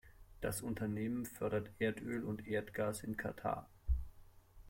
[0.39, 3.69] Das Unternehmen fördert Erdöl und Erdgas in Katar.